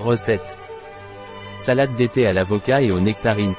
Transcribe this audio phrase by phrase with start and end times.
[0.00, 0.56] Recette.
[1.56, 3.54] Salade d'été à l'avocat et aux nectarines.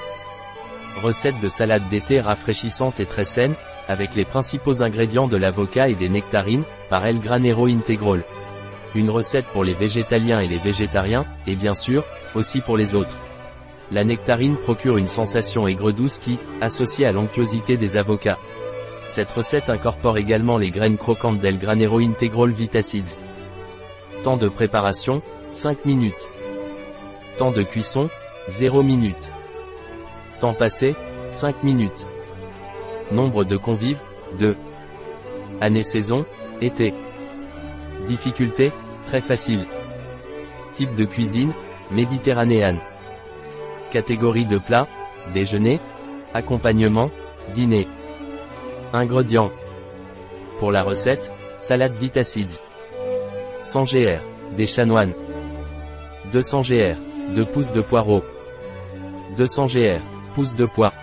[1.03, 3.55] Recette de salade d'été rafraîchissante et très saine,
[3.89, 8.23] avec les principaux ingrédients de l'avocat et des nectarines, par El Granero Integral.
[8.95, 13.17] Une recette pour les végétaliens et les végétariens, et bien sûr, aussi pour les autres.
[13.91, 18.39] La nectarine procure une sensation aigre-douce qui, associée à l'onctuosité des avocats.
[19.07, 23.17] Cette recette incorpore également les graines croquantes d'El Granero Integral Vitacids.
[24.29, 26.29] Temps de préparation, 5 minutes.
[27.39, 28.11] Temps de cuisson,
[28.47, 29.33] 0 minutes.
[30.39, 30.93] Temps passé,
[31.29, 32.05] 5 minutes.
[33.11, 33.97] Nombre de convives,
[34.37, 34.55] 2.
[35.61, 36.27] Année-saison,
[36.61, 36.93] été.
[38.05, 38.71] Difficulté,
[39.07, 39.65] très facile.
[40.73, 41.51] Type de cuisine,
[41.89, 42.77] méditerranéenne.
[43.89, 44.87] Catégorie de plat,
[45.33, 45.79] déjeuner,
[46.35, 47.09] accompagnement,
[47.55, 47.87] dîner.
[48.93, 49.49] Ingrédients.
[50.59, 52.59] Pour la recette, salade vitacides.
[53.61, 54.21] 100 gr,
[54.55, 55.13] des chanoines.
[56.31, 56.95] 200 gr,
[57.35, 58.23] 2 pousses de poireaux.
[59.37, 59.99] 200 gr,
[60.33, 60.93] pousses de pois.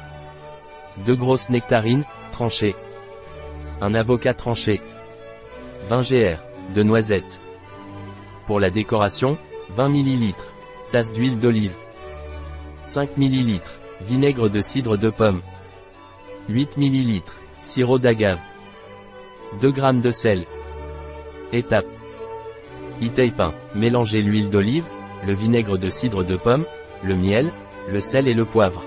[1.05, 2.75] 2 grosses nectarines, tranchées.
[3.81, 4.81] Un avocat tranché.
[5.89, 6.39] 20 gr,
[6.75, 7.41] de noisettes.
[8.47, 9.37] Pour la décoration,
[9.71, 10.35] 20 ml.
[10.91, 11.77] Tasse d'huile d'olive.
[12.83, 13.61] 5 ml.
[14.03, 15.43] Vinaigre de cidre de pomme.
[16.49, 17.23] 8 ml.
[17.61, 18.41] Sirop d'agave.
[19.61, 20.47] 2 g de sel.
[21.53, 21.96] Étape.
[23.01, 23.53] Itaipin.
[23.75, 24.87] Mélangez l'huile d'olive,
[25.27, 26.65] le vinaigre de cidre de pomme,
[27.05, 27.53] le miel,
[27.89, 28.85] le sel et le poivre.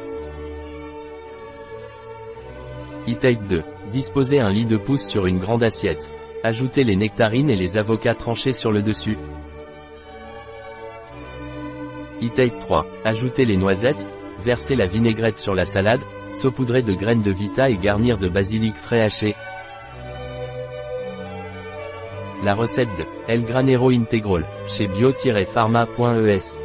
[3.07, 3.63] E-Type 2.
[3.91, 6.11] Disposez un lit de pousse sur une grande assiette.
[6.43, 9.17] Ajoutez les nectarines et les avocats tranchés sur le dessus.
[12.21, 12.85] E-Type 3.
[13.05, 14.07] Ajoutez les noisettes,
[14.43, 16.01] versez la vinaigrette sur la salade,
[16.33, 19.35] saupoudrez de graines de vita et garnir de basilic frais haché.
[22.43, 26.57] La recette de El Granero Integral, chez bio-pharma.es.